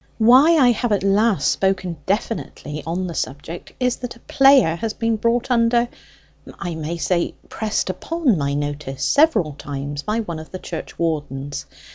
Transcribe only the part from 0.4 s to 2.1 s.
I have at last spoken